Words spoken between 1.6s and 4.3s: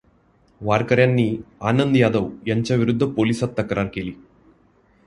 आनंद यादव यांच्याविरुद्ध पोलिसात तक्रार केली.